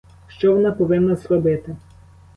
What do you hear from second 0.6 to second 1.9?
повинна зробити?